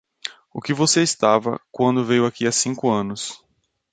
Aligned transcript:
O 0.51 0.59
que 0.59 0.73
você 0.73 1.03
estava 1.03 1.61
quando 1.71 2.03
veio 2.03 2.25
aqui 2.25 2.47
há 2.47 2.51
cinco 2.51 2.89
anos? 2.91 3.39